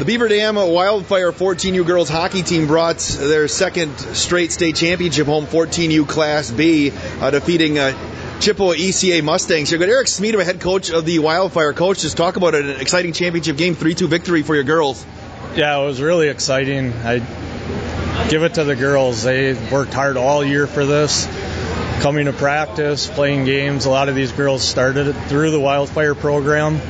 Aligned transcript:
The 0.00 0.06
Beaver 0.06 0.28
Dam 0.28 0.54
Wildfire 0.54 1.30
14U 1.30 1.86
girls 1.86 2.08
hockey 2.08 2.40
team 2.40 2.66
brought 2.66 3.00
their 3.00 3.46
second 3.48 3.98
straight 3.98 4.50
state 4.50 4.76
championship 4.76 5.26
home, 5.26 5.44
14U 5.44 6.08
Class 6.08 6.50
B, 6.50 6.90
uh, 7.20 7.30
defeating 7.30 7.78
uh, 7.78 7.92
Chippewa 8.40 8.72
ECA 8.72 9.22
Mustangs. 9.22 9.68
Here, 9.68 9.78
got 9.78 9.90
Eric 9.90 10.06
Smeedema, 10.06 10.42
head 10.42 10.58
coach 10.58 10.88
of 10.88 11.04
the 11.04 11.18
Wildfire. 11.18 11.74
Coach, 11.74 12.00
just 12.00 12.16
talk 12.16 12.36
about 12.36 12.54
an 12.54 12.80
exciting 12.80 13.12
championship 13.12 13.58
game, 13.58 13.76
3-2 13.76 14.08
victory 14.08 14.42
for 14.42 14.54
your 14.54 14.64
girls. 14.64 15.04
Yeah, 15.54 15.78
it 15.78 15.84
was 15.84 16.00
really 16.00 16.28
exciting. 16.28 16.94
I 16.94 17.18
give 18.30 18.42
it 18.42 18.54
to 18.54 18.64
the 18.64 18.76
girls. 18.76 19.22
They 19.24 19.52
worked 19.70 19.92
hard 19.92 20.16
all 20.16 20.42
year 20.42 20.66
for 20.66 20.86
this. 20.86 21.28
Coming 22.00 22.24
to 22.24 22.32
practice, 22.32 23.06
playing 23.06 23.44
games. 23.44 23.84
A 23.84 23.90
lot 23.90 24.08
of 24.08 24.14
these 24.14 24.32
girls 24.32 24.62
started 24.62 25.12
through 25.28 25.50
the 25.50 25.60
Wildfire 25.60 26.14
program 26.14 26.80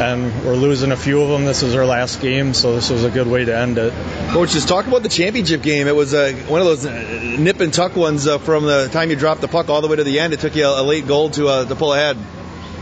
and 0.00 0.44
we're 0.44 0.56
losing 0.56 0.92
a 0.92 0.96
few 0.96 1.20
of 1.20 1.28
them. 1.28 1.44
This 1.44 1.62
is 1.62 1.74
our 1.74 1.84
last 1.84 2.22
game, 2.22 2.54
so 2.54 2.74
this 2.74 2.88
was 2.88 3.04
a 3.04 3.10
good 3.10 3.26
way 3.26 3.44
to 3.44 3.54
end 3.54 3.76
it. 3.76 3.92
Coach, 4.30 4.52
just 4.52 4.66
talk 4.66 4.86
about 4.86 5.02
the 5.02 5.10
championship 5.10 5.62
game. 5.62 5.86
It 5.86 5.94
was 5.94 6.14
uh, 6.14 6.32
one 6.48 6.62
of 6.62 6.66
those 6.66 6.86
uh, 6.86 7.36
nip 7.38 7.60
and 7.60 7.72
tuck 7.72 7.96
ones 7.96 8.26
uh, 8.26 8.38
from 8.38 8.64
the 8.64 8.88
time 8.88 9.10
you 9.10 9.16
dropped 9.16 9.42
the 9.42 9.48
puck 9.48 9.68
all 9.68 9.82
the 9.82 9.88
way 9.88 9.96
to 9.96 10.04
the 10.04 10.18
end. 10.18 10.32
It 10.32 10.40
took 10.40 10.56
you 10.56 10.66
a, 10.66 10.82
late 10.82 11.06
goal 11.06 11.28
to 11.30 11.48
uh, 11.48 11.64
to 11.66 11.76
pull 11.76 11.92
ahead. 11.92 12.16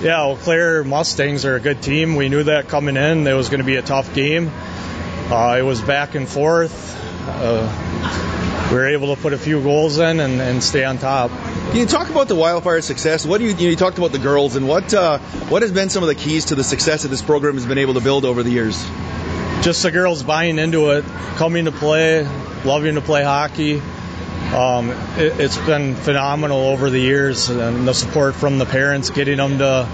Yeah, 0.00 0.26
well, 0.26 0.36
Claire 0.36 0.84
Mustangs 0.84 1.44
are 1.44 1.56
a 1.56 1.60
good 1.60 1.82
team. 1.82 2.14
We 2.14 2.28
knew 2.28 2.44
that 2.44 2.68
coming 2.68 2.96
in. 2.96 3.26
It 3.26 3.34
was 3.34 3.48
going 3.48 3.60
to 3.60 3.66
be 3.66 3.76
a 3.76 3.82
tough 3.82 4.14
game. 4.14 4.48
Uh, 4.48 5.56
it 5.58 5.62
was 5.62 5.80
back 5.80 6.14
and 6.14 6.28
forth. 6.28 6.96
Uh, 7.26 8.68
we 8.70 8.76
were 8.76 8.88
able 8.88 9.14
to 9.14 9.20
put 9.20 9.32
a 9.32 9.38
few 9.38 9.60
goals 9.60 9.98
in 9.98 10.20
and, 10.20 10.40
and 10.40 10.62
stay 10.62 10.84
on 10.84 10.98
top. 10.98 11.32
Can 11.70 11.78
you 11.78 11.86
talk 11.86 12.10
about 12.10 12.26
the 12.26 12.34
wildfire 12.34 12.80
success? 12.80 13.24
What 13.24 13.38
do 13.38 13.44
you, 13.44 13.54
you, 13.54 13.76
talked 13.76 13.96
about 13.96 14.10
the 14.10 14.18
girls 14.18 14.56
and 14.56 14.66
what 14.66 14.92
uh, 14.92 15.18
what 15.50 15.62
has 15.62 15.70
been 15.70 15.88
some 15.88 16.02
of 16.02 16.08
the 16.08 16.16
keys 16.16 16.46
to 16.46 16.56
the 16.56 16.64
success 16.64 17.04
that 17.04 17.10
this 17.10 17.22
program 17.22 17.54
has 17.54 17.64
been 17.64 17.78
able 17.78 17.94
to 17.94 18.00
build 18.00 18.24
over 18.24 18.42
the 18.42 18.50
years? 18.50 18.84
Just 19.62 19.84
the 19.84 19.92
girls 19.92 20.24
buying 20.24 20.58
into 20.58 20.90
it, 20.90 21.04
coming 21.36 21.66
to 21.66 21.70
play, 21.70 22.24
loving 22.64 22.96
to 22.96 23.00
play 23.00 23.22
hockey. 23.22 23.80
Um, 24.52 24.90
it, 25.16 25.34
has 25.34 25.58
been 25.58 25.94
phenomenal 25.94 26.58
over 26.58 26.90
the 26.90 26.98
years, 26.98 27.50
and 27.50 27.86
the 27.86 27.94
support 27.94 28.34
from 28.34 28.58
the 28.58 28.66
parents, 28.66 29.10
getting 29.10 29.36
them 29.36 29.58
to 29.58 29.88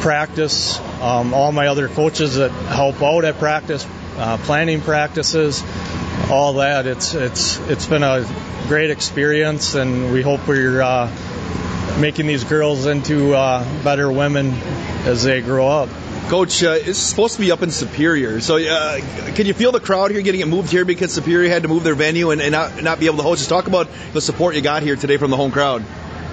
practice. 0.00 0.80
Um, 1.02 1.34
all 1.34 1.52
my 1.52 1.66
other 1.66 1.88
coaches 1.88 2.36
that 2.36 2.52
help 2.52 3.02
out 3.02 3.26
at 3.26 3.38
practice, 3.38 3.86
uh, 4.16 4.38
planning 4.38 4.80
practices, 4.80 5.62
all 6.30 6.54
that. 6.54 6.86
It's 6.86 7.14
it's 7.14 7.58
it's 7.68 7.86
been 7.86 8.02
a 8.02 8.26
great 8.68 8.90
experience, 8.90 9.74
and 9.74 10.12
we 10.12 10.22
hope 10.22 10.46
we're 10.46 10.80
uh, 10.80 11.10
making 11.98 12.26
these 12.26 12.44
girls 12.44 12.86
into 12.86 13.34
uh, 13.34 13.64
better 13.84 14.10
women 14.10 14.50
as 15.04 15.24
they 15.24 15.40
grow 15.40 15.66
up. 15.68 15.88
Coach, 16.28 16.62
uh, 16.62 16.76
it's 16.78 16.98
supposed 16.98 17.34
to 17.34 17.40
be 17.40 17.50
up 17.52 17.62
in 17.62 17.70
Superior. 17.70 18.40
So, 18.40 18.56
uh, 18.56 19.00
can 19.34 19.46
you 19.46 19.54
feel 19.54 19.72
the 19.72 19.80
crowd 19.80 20.12
here 20.12 20.22
getting 20.22 20.40
it 20.40 20.48
moved 20.48 20.70
here 20.70 20.84
because 20.84 21.12
Superior 21.12 21.50
had 21.50 21.62
to 21.62 21.68
move 21.68 21.84
their 21.84 21.94
venue 21.94 22.30
and, 22.30 22.40
and 22.40 22.52
not, 22.52 22.82
not 22.82 23.00
be 23.00 23.06
able 23.06 23.18
to 23.18 23.22
host? 23.22 23.40
Just 23.40 23.50
talk 23.50 23.66
about 23.66 23.88
the 24.12 24.20
support 24.20 24.54
you 24.54 24.62
got 24.62 24.82
here 24.82 24.96
today 24.96 25.16
from 25.16 25.30
the 25.30 25.36
home 25.36 25.50
crowd. 25.50 25.84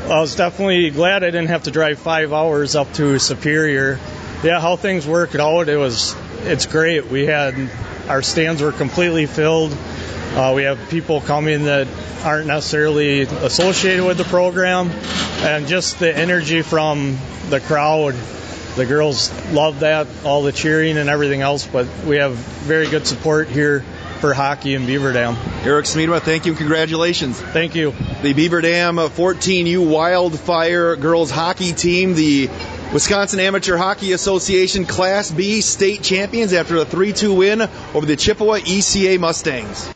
Well, 0.03 0.13
I 0.13 0.21
was 0.21 0.35
definitely 0.35 0.91
glad 0.91 1.23
I 1.23 1.31
didn't 1.31 1.47
have 1.47 1.63
to 1.63 1.71
drive 1.71 1.99
five 1.99 2.31
hours 2.31 2.75
up 2.75 2.93
to 2.93 3.19
Superior. 3.19 3.99
Yeah, 4.43 4.61
how 4.61 4.77
things 4.77 5.05
worked 5.05 5.35
out, 5.35 5.67
it 5.67 5.75
was 5.75 6.15
it's 6.43 6.65
great. 6.65 7.07
We 7.07 7.25
had 7.25 7.55
our 8.09 8.21
stands 8.23 8.61
were 8.61 8.71
completely 8.71 9.27
filled. 9.27 9.71
Uh, 10.33 10.53
we 10.55 10.63
have 10.63 10.89
people 10.89 11.21
coming 11.21 11.65
that 11.65 11.87
aren't 12.23 12.47
necessarily 12.47 13.21
associated 13.21 14.05
with 14.05 14.17
the 14.17 14.23
program, 14.25 14.89
and 15.41 15.67
just 15.67 15.99
the 15.99 16.15
energy 16.15 16.61
from 16.61 17.17
the 17.49 17.59
crowd. 17.59 18.15
The 18.75 18.85
girls 18.85 19.31
love 19.51 19.81
that, 19.81 20.07
all 20.23 20.43
the 20.43 20.51
cheering 20.51 20.97
and 20.97 21.09
everything 21.09 21.41
else, 21.41 21.65
but 21.65 21.87
we 22.05 22.17
have 22.17 22.33
very 22.33 22.89
good 22.89 23.07
support 23.07 23.47
here 23.47 23.83
for 24.19 24.33
hockey 24.33 24.73
in 24.73 24.85
Beaver 24.85 25.13
Dam. 25.13 25.37
Eric 25.63 25.85
Smeedema, 25.85 26.21
thank 26.21 26.45
you 26.45 26.51
and 26.51 26.59
congratulations. 26.59 27.39
Thank 27.39 27.75
you. 27.75 27.93
The 28.21 28.33
Beaver 28.33 28.61
Dam 28.61 28.97
14U 28.97 29.89
Wildfire 29.89 30.95
girls 30.97 31.31
hockey 31.31 31.73
team, 31.73 32.15
the 32.15 32.49
Wisconsin 32.91 33.39
Amateur 33.39 33.77
Hockey 33.77 34.13
Association 34.13 34.83
Class 34.83 35.29
B 35.29 35.61
state 35.61 36.01
champions 36.01 36.53
after 36.53 36.77
a 36.77 36.85
3 36.85 37.13
2 37.13 37.35
win 37.35 37.61
over 37.93 38.07
the 38.07 38.15
Chippewa 38.15 38.57
ECA 38.57 39.19
Mustangs. 39.19 39.87